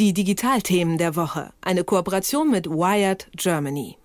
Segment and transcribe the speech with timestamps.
[0.00, 1.52] Die Digitalthemen der Woche.
[1.60, 3.98] Eine Kooperation mit Wired Germany.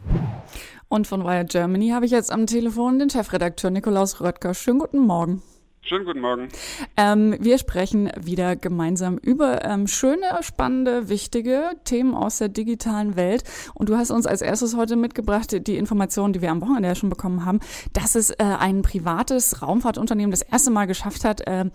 [0.89, 4.53] Und von Wired Germany habe ich jetzt am Telefon den Chefredakteur Nikolaus Röttger.
[4.53, 5.41] Schönen guten Morgen.
[5.87, 6.49] Schönen guten Morgen.
[6.97, 13.43] Ähm, wir sprechen wieder gemeinsam über ähm, schöne, spannende, wichtige Themen aus der digitalen Welt.
[13.75, 16.95] Und du hast uns als erstes heute mitgebracht die Information, die wir am Wochenende ja
[16.95, 17.59] schon bekommen haben,
[17.93, 21.65] dass es äh, ein privates Raumfahrtunternehmen das erste Mal geschafft hat, äh,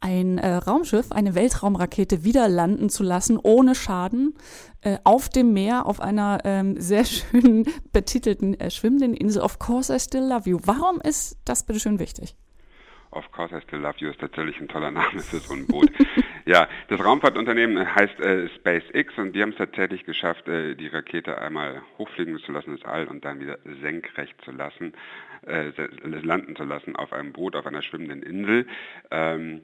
[0.00, 4.34] ein äh, Raumschiff, eine Weltraumrakete wieder landen zu lassen, ohne Schaden,
[4.80, 9.40] äh, auf dem Meer, auf einer ähm, sehr schönen betitelten äh, schwimmenden Insel.
[9.40, 10.58] Of course I still love you.
[10.64, 12.34] Warum ist das bitte schön wichtig?
[13.12, 15.90] Of course I still love you ist tatsächlich ein toller Name für so ein Boot.
[16.46, 21.36] ja, das Raumfahrtunternehmen heißt äh, SpaceX und die haben es tatsächlich geschafft, äh, die Rakete
[21.36, 24.94] einmal hochfliegen zu lassen ins All und dann wieder senkrecht zu lassen,
[25.46, 25.72] äh,
[26.04, 28.66] landen zu lassen auf einem Boot auf einer schwimmenden Insel.
[29.10, 29.62] Ähm,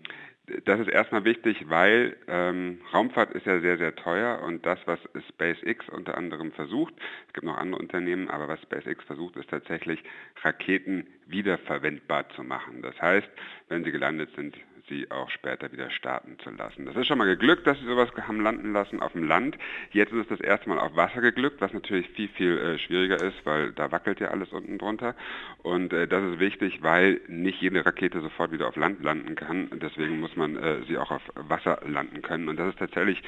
[0.64, 4.98] das ist erstmal wichtig, weil ähm, Raumfahrt ist ja sehr, sehr teuer und das, was
[5.28, 6.94] SpaceX unter anderem versucht,
[7.26, 10.02] es gibt noch andere Unternehmen, aber was SpaceX versucht, ist tatsächlich
[10.42, 12.82] Raketen wiederverwendbar zu machen.
[12.82, 13.28] Das heißt,
[13.68, 14.56] wenn sie gelandet sind,
[14.88, 16.86] sie auch später wieder starten zu lassen.
[16.86, 19.56] Das ist schon mal geglückt, dass sie sowas haben landen lassen auf dem Land.
[19.92, 23.22] Jetzt ist es das erste Mal auf Wasser geglückt, was natürlich viel, viel äh, schwieriger
[23.22, 25.14] ist, weil da wackelt ja alles unten drunter.
[25.62, 29.68] Und äh, das ist wichtig, weil nicht jede Rakete sofort wieder auf Land landen kann.
[29.74, 32.48] Deswegen muss man äh, sie auch auf Wasser landen können.
[32.48, 33.22] Und das ist tatsächlich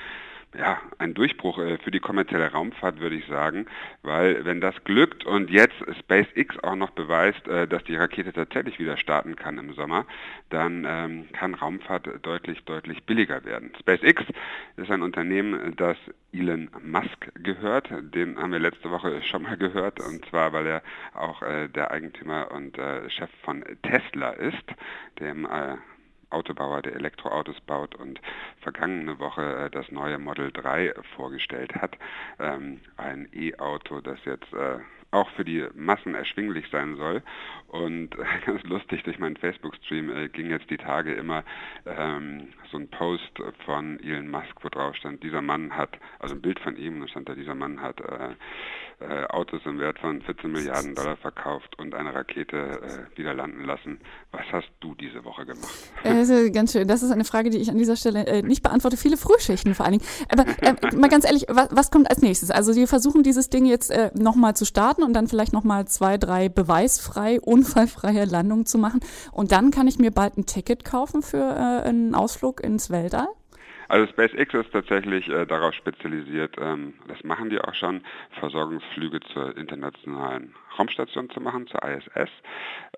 [0.59, 3.67] ja, ein Durchbruch äh, für die kommerzielle Raumfahrt, würde ich sagen,
[4.03, 8.79] weil wenn das glückt und jetzt SpaceX auch noch beweist, äh, dass die Rakete tatsächlich
[8.79, 10.07] wieder starten kann im Sommer,
[10.49, 13.73] dann ähm, kann Raumfahrt deutlich, deutlich billiger werden.
[13.79, 14.25] SpaceX
[14.77, 15.97] ist ein Unternehmen, das
[16.33, 17.89] Elon Musk gehört.
[18.15, 20.83] Den haben wir letzte Woche schon mal gehört, und zwar, weil er
[21.15, 22.77] auch äh, der Eigentümer und
[23.09, 24.65] Chef von Tesla ist,
[25.19, 25.47] dem
[26.31, 28.21] Autobauer, der Elektroautos baut und
[28.61, 31.97] vergangene Woche äh, das neue Model 3 vorgestellt hat.
[32.39, 34.79] Ähm, ein E-Auto, das jetzt äh,
[35.11, 37.23] auch für die Massen erschwinglich sein soll.
[37.69, 41.45] Und äh, ganz lustig, durch meinen Facebook-Stream äh, ging jetzt die Tage immer
[41.87, 46.43] ähm, so ein Post von Elon Musk, wo drauf stand, dieser Mann hat, also ein
[46.43, 48.35] Bild von ihm, da stand da, dieser Mann hat äh,
[49.01, 53.65] äh, Autos im Wert von 14 Milliarden Dollar verkauft und eine Rakete äh, wieder landen
[53.65, 53.99] lassen.
[54.31, 55.71] Was hast du diese Woche gemacht?
[56.05, 56.87] Das ganz schön.
[56.87, 58.97] Das ist eine Frage, die ich an dieser Stelle nicht beantworte.
[58.97, 60.11] Viele Frühschichten vor allen Dingen.
[60.29, 60.45] Aber
[60.97, 62.51] mal ganz ehrlich, was, was, kommt als nächstes?
[62.51, 66.17] Also Sie versuchen dieses Ding jetzt äh, nochmal zu starten und dann vielleicht nochmal zwei,
[66.19, 69.01] drei beweisfrei, unfallfreie Landungen zu machen.
[69.33, 73.29] Und dann kann ich mir bald ein Ticket kaufen für äh, einen Ausflug ins Weltall?
[73.91, 78.03] Also SpaceX ist tatsächlich äh, darauf spezialisiert, ähm, das machen die auch schon,
[78.39, 82.31] Versorgungsflüge zur internationalen Raumstation zu machen, zur ISS.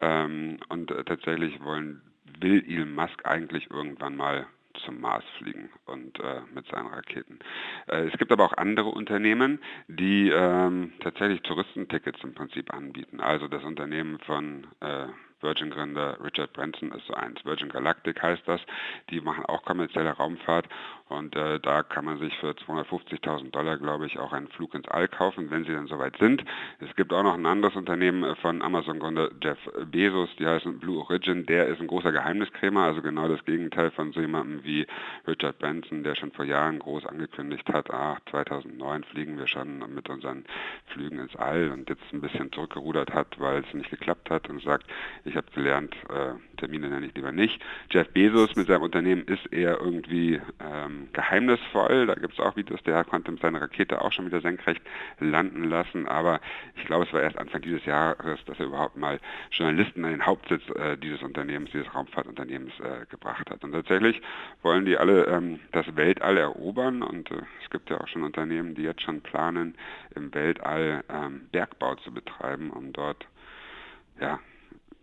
[0.02, 2.02] Ähm, und äh, tatsächlich wollen,
[2.40, 4.46] will Elon Musk eigentlich irgendwann mal
[4.84, 7.38] zum Mars fliegen und äh, mit seinen Raketen.
[7.86, 13.20] Äh, es gibt aber auch andere Unternehmen, die ähm, tatsächlich Touristentickets im Prinzip anbieten.
[13.20, 15.06] Also das Unternehmen von äh,
[15.42, 17.44] Virgin-Gründer Richard Branson ist so eins.
[17.44, 18.60] Virgin Galactic heißt das.
[19.10, 20.68] Die machen auch kommerzielle Raumfahrt
[21.12, 24.88] und äh, da kann man sich für 250.000 Dollar, glaube ich, auch einen Flug ins
[24.88, 26.44] All kaufen, wenn sie dann soweit sind.
[26.80, 29.58] Es gibt auch noch ein anderes Unternehmen von Amazon-Gründer Jeff
[29.90, 31.46] Bezos, die heißen Blue Origin.
[31.46, 34.86] Der ist ein großer Geheimniskrämer, also genau das Gegenteil von so jemandem wie
[35.26, 40.08] Richard Branson, der schon vor Jahren groß angekündigt hat, ach, 2009 fliegen wir schon mit
[40.08, 40.44] unseren
[40.86, 44.62] Flügen ins All und jetzt ein bisschen zurückgerudert hat, weil es nicht geklappt hat und
[44.62, 44.86] sagt,
[45.24, 47.60] ich habe gelernt, äh, Termine nenne ich lieber nicht.
[47.90, 52.06] Jeff Bezos mit seinem Unternehmen ist eher irgendwie ähm, geheimnisvoll.
[52.06, 54.82] Da gibt es auch Videos, der konnte seine Rakete auch schon wieder senkrecht
[55.20, 56.08] landen lassen.
[56.08, 56.40] Aber
[56.76, 59.18] ich glaube, es war erst Anfang dieses Jahres, dass er überhaupt mal
[59.50, 63.64] Journalisten an den Hauptsitz äh, dieses Unternehmens, dieses Raumfahrtunternehmens äh, gebracht hat.
[63.64, 64.20] Und tatsächlich
[64.62, 67.02] wollen die alle ähm, das Weltall erobern.
[67.02, 69.74] Und äh, es gibt ja auch schon Unternehmen, die jetzt schon planen,
[70.14, 73.26] im Weltall ähm, Bergbau zu betreiben, um dort
[74.20, 74.38] ja,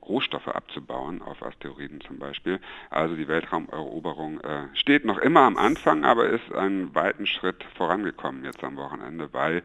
[0.07, 2.59] Rohstoffe abzubauen, auf Asteroiden zum Beispiel.
[2.89, 8.43] Also die Weltraumeroberung äh, steht noch immer am Anfang, aber ist einen weiten Schritt vorangekommen
[8.43, 9.63] jetzt am Wochenende, weil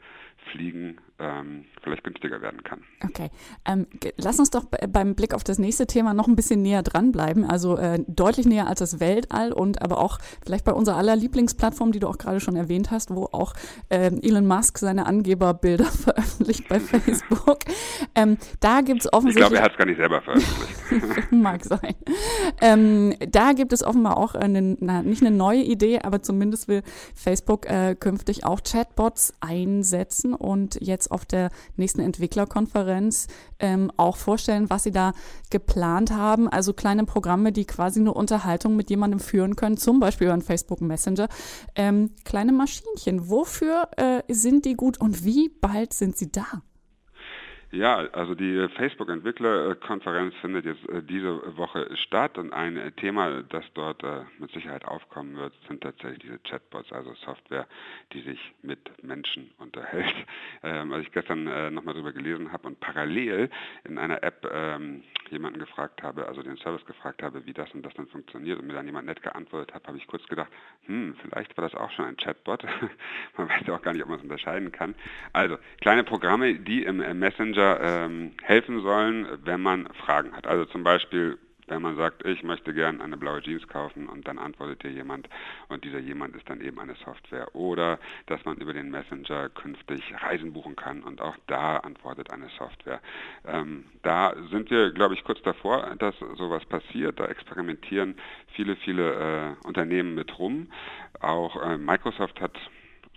[0.52, 2.82] Fliegen ähm, vielleicht günstiger werden kann.
[3.02, 3.30] Okay,
[3.64, 3.86] ähm,
[4.16, 7.44] lass uns doch beim Blick auf das nächste Thema noch ein bisschen näher dranbleiben.
[7.44, 11.92] Also äh, deutlich näher als das Weltall und aber auch vielleicht bei unserer aller Lieblingsplattform,
[11.92, 13.54] die du auch gerade schon erwähnt hast, wo auch
[13.90, 17.60] äh, Elon Musk seine Angeberbilder veröffentlicht bei Facebook.
[18.14, 19.44] ähm, da gibt es offensichtlich.
[19.44, 21.30] Ich glaube, er hat es gar nicht selber veröffentlicht.
[21.32, 21.94] Mag sein.
[22.60, 26.82] Ähm, da gibt es offenbar auch eine, na, nicht eine neue Idee, aber zumindest will
[27.14, 33.28] Facebook äh, künftig auch Chatbots einsetzen und jetzt auf der nächsten Entwicklerkonferenz
[33.58, 35.12] ähm, auch vorstellen, was Sie da
[35.50, 36.48] geplant haben.
[36.48, 40.42] Also kleine Programme, die quasi eine Unterhaltung mit jemandem führen können, zum Beispiel über einen
[40.42, 41.28] Facebook Messenger.
[41.74, 46.62] Ähm, kleine Maschinchen, wofür äh, sind die gut und wie bald sind sie da?
[47.74, 54.00] Ja, also die Facebook-Entwicklerkonferenz findet jetzt äh, diese Woche statt und ein Thema, das dort
[54.04, 57.66] äh, mit Sicherheit aufkommen wird, sind tatsächlich diese Chatbots, also Software,
[58.12, 60.14] die sich mit Menschen unterhält.
[60.62, 63.50] Ähm, als ich gestern äh, nochmal darüber gelesen habe und parallel
[63.84, 67.84] in einer App ähm, jemanden gefragt habe, also den Service gefragt habe, wie das und
[67.84, 70.50] das dann funktioniert und mir dann jemand nett geantwortet hat, habe ich kurz gedacht,
[70.86, 72.64] hm, vielleicht war das auch schon ein Chatbot.
[73.36, 74.94] man weiß ja auch gar nicht, ob man es unterscheiden kann.
[75.34, 80.46] Also kleine Programme, die im Messenger ähm, helfen sollen, wenn man Fragen hat.
[80.46, 84.38] Also zum Beispiel, wenn man sagt, ich möchte gern eine blaue Jeans kaufen und dann
[84.38, 85.28] antwortet dir jemand
[85.68, 87.54] und dieser jemand ist dann eben eine Software.
[87.54, 92.48] Oder dass man über den Messenger künftig Reisen buchen kann und auch da antwortet eine
[92.58, 93.00] Software.
[93.46, 97.18] Ähm, da sind wir, glaube ich, kurz davor, dass sowas passiert.
[97.18, 98.16] Da experimentieren
[98.54, 100.68] viele, viele äh, Unternehmen mit rum.
[101.20, 102.58] Auch äh, Microsoft hat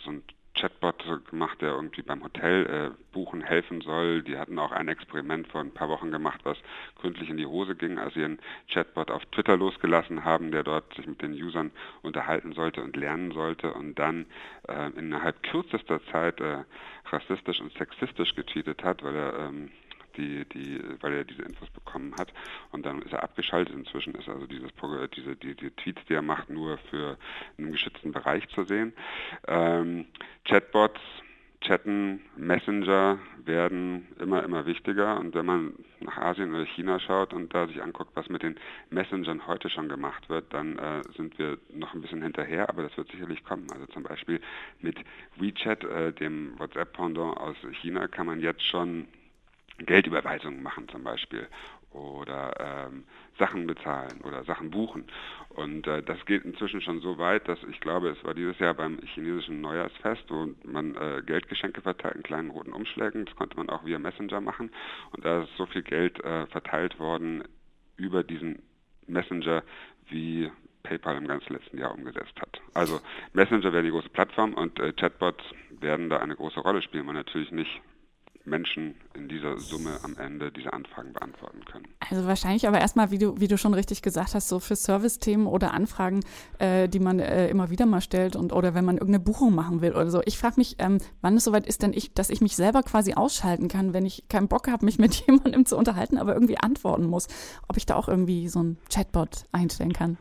[0.03, 0.23] so ein
[0.57, 4.23] Chatbot gemacht, der irgendwie beim Hotel äh, buchen helfen soll.
[4.23, 6.57] Die hatten auch ein Experiment vor ein paar Wochen gemacht, was
[6.99, 8.39] gründlich in die Hose ging, als sie einen
[8.71, 11.71] Chatbot auf Twitter losgelassen haben, der dort sich mit den Usern
[12.01, 14.25] unterhalten sollte und lernen sollte und dann
[14.67, 16.63] äh, innerhalb kürzester Zeit äh,
[17.05, 19.71] rassistisch und sexistisch getweetet hat, weil er ähm,
[20.17, 22.33] die, die, weil er diese Infos bekommen hat.
[22.71, 23.75] Und dann ist er abgeschaltet.
[23.75, 24.71] Inzwischen ist also dieses,
[25.15, 27.17] diese, die, die Tweets, die er macht, nur für
[27.57, 28.93] einen geschützten Bereich zu sehen.
[29.47, 30.05] Ähm,
[30.45, 31.01] Chatbots,
[31.61, 35.19] Chatten, Messenger werden immer, immer wichtiger.
[35.19, 38.55] Und wenn man nach Asien oder China schaut und da sich anguckt, was mit den
[38.89, 42.95] Messengern heute schon gemacht wird, dann äh, sind wir noch ein bisschen hinterher, aber das
[42.95, 43.67] wird sicherlich kommen.
[43.73, 44.39] Also zum Beispiel
[44.81, 44.97] mit
[45.37, 49.07] WeChat, äh, dem WhatsApp-Pendant aus China, kann man jetzt schon
[49.79, 51.47] Geldüberweisungen machen zum Beispiel
[51.91, 53.03] oder ähm,
[53.39, 55.05] Sachen bezahlen oder Sachen buchen.
[55.49, 58.73] Und äh, das geht inzwischen schon so weit, dass ich glaube, es war dieses Jahr
[58.73, 63.25] beim chinesischen Neujahrsfest, wo man äh, Geldgeschenke verteilt in kleinen roten Umschlägen.
[63.25, 64.71] Das konnte man auch via Messenger machen.
[65.11, 67.43] Und da ist so viel Geld äh, verteilt worden
[67.95, 68.61] über diesen
[69.07, 69.63] Messenger,
[70.09, 70.51] wie
[70.83, 72.61] PayPal im ganzen letzten Jahr umgesetzt hat.
[72.73, 72.99] Also
[73.33, 75.43] Messenger wäre die große Plattform und äh, Chatbots
[75.79, 77.81] werden da eine große Rolle spielen, man natürlich nicht
[78.47, 81.85] Menschen in dieser Summe am Ende diese Anfragen beantworten können.
[82.09, 85.47] Also wahrscheinlich aber erstmal, wie du, wie du schon richtig gesagt hast, so für Service-Themen
[85.47, 86.21] oder Anfragen,
[86.59, 89.81] äh, die man äh, immer wieder mal stellt und oder wenn man irgendeine Buchung machen
[89.81, 90.21] will oder so.
[90.25, 93.13] Ich frage mich, ähm, wann es soweit ist denn ich, dass ich mich selber quasi
[93.13, 97.05] ausschalten kann, wenn ich keinen Bock habe, mich mit jemandem zu unterhalten, aber irgendwie antworten
[97.05, 97.27] muss.
[97.67, 100.17] Ob ich da auch irgendwie so ein Chatbot einstellen kann.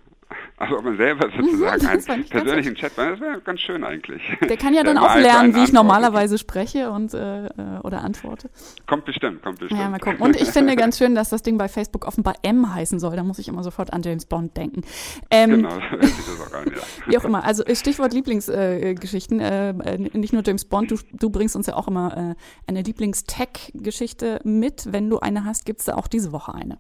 [0.59, 4.23] Also ob man selber sozusagen einen persönlichen Chat, das wäre ganz schön eigentlich.
[4.41, 7.51] Der kann ja dann auch lernen, wie ich normalerweise spreche und äh, äh,
[7.83, 8.49] oder antworte.
[8.87, 9.79] Kommt bestimmt, kommt bestimmt.
[9.79, 10.21] Ja, mal gucken.
[10.21, 13.17] Und ich finde ganz schön, dass das Ding bei Facebook offenbar M heißen soll.
[13.17, 14.83] Da muss ich immer sofort an James Bond denken.
[15.31, 15.69] Ähm, genau,
[16.01, 16.11] das
[16.41, 16.83] auch an, ja.
[17.07, 17.45] Wie auch immer.
[17.45, 19.41] Also äh, Stichwort Lieblingsgeschichten.
[19.41, 22.35] Äh, äh, nicht nur James Bond, du, du bringst uns ja auch immer äh,
[22.67, 24.91] eine Lieblingstech-Geschichte mit.
[24.91, 26.79] Wenn du eine hast, gibt es da auch diese Woche eine.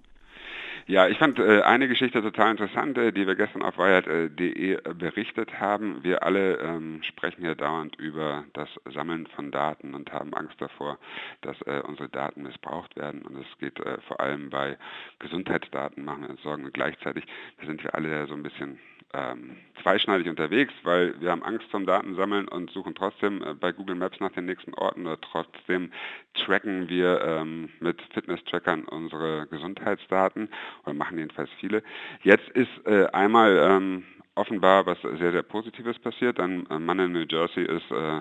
[0.88, 4.94] Ja, ich fand äh, eine Geschichte total interessant, äh, die wir gestern auf wired.de äh,
[4.94, 6.04] berichtet haben.
[6.04, 10.98] Wir alle ähm, sprechen hier dauernd über das Sammeln von Daten und haben Angst davor,
[11.40, 13.22] dass äh, unsere Daten missbraucht werden.
[13.22, 14.78] Und es geht äh, vor allem bei
[15.18, 16.64] Gesundheitsdaten, machen wir uns Sorgen.
[16.64, 17.24] Und gleichzeitig
[17.66, 18.78] sind wir alle so ein bisschen
[19.14, 23.94] ähm, zweischneidig unterwegs, weil wir haben Angst vom Datensammeln und suchen trotzdem äh, bei Google
[23.94, 25.92] Maps nach den nächsten Orten oder trotzdem
[26.34, 30.48] tracken wir ähm, mit Fitness-Trackern unsere Gesundheitsdaten
[30.84, 31.82] oder machen jedenfalls viele.
[32.22, 34.04] Jetzt ist äh, einmal ähm,
[34.34, 36.38] offenbar was sehr, sehr Positives passiert.
[36.38, 38.20] Ein Mann in New Jersey ist äh,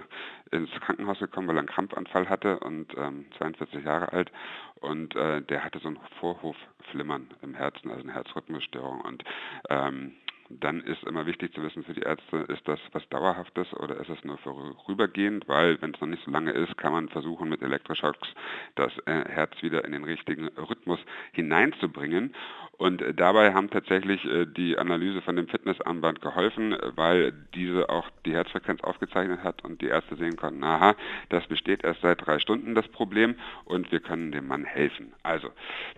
[0.52, 4.32] ins Krankenhaus gekommen, weil er einen Krampfanfall hatte und ähm, 42 Jahre alt
[4.80, 9.24] und äh, der hatte so ein Vorhofflimmern im Herzen, also eine Herzrhythmusstörung und
[9.70, 10.14] ähm,
[10.50, 14.10] dann ist immer wichtig zu wissen für die Ärzte, ist das was Dauerhaftes oder ist
[14.10, 17.62] es nur vorübergehend, weil wenn es noch nicht so lange ist, kann man versuchen mit
[17.62, 18.28] Elektroschocks
[18.76, 21.00] das äh, Herz wieder in den richtigen Rhythmus
[21.32, 22.36] hineinzubringen.
[22.78, 28.08] Und äh, dabei haben tatsächlich äh, die Analyse von dem Fitnessarmband geholfen, weil diese auch
[28.26, 30.96] die Herzfrequenz aufgezeichnet hat und die Ärzte sehen konnten, aha,
[31.30, 35.14] das besteht erst seit drei Stunden das Problem und wir können dem Mann helfen.
[35.24, 35.50] Also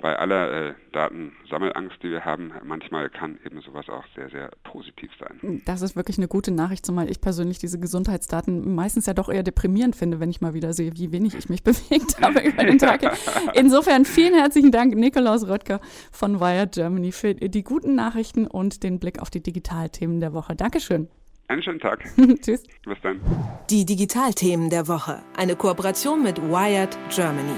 [0.01, 5.09] bei aller Datensammelangst, die wir haben, manchmal kann eben sowas auch sehr, sehr sehr positiv
[5.19, 5.61] sein.
[5.65, 9.41] Das ist wirklich eine gute Nachricht, zumal ich persönlich diese Gesundheitsdaten meistens ja doch eher
[9.41, 12.77] deprimierend finde, wenn ich mal wieder sehe, wie wenig ich mich bewegt habe über den
[12.77, 13.01] Tag.
[13.55, 15.79] Insofern vielen herzlichen Dank, Nikolaus Röttger
[16.11, 20.55] von Wired Germany, für die guten Nachrichten und den Blick auf die Digitalthemen der Woche.
[20.55, 21.07] Dankeschön.
[21.47, 22.03] Einen schönen Tag.
[22.41, 22.63] Tschüss.
[22.85, 23.21] Bis dann.
[23.69, 25.23] Die Digitalthemen der Woche.
[25.35, 27.57] Eine Kooperation mit Wired Germany.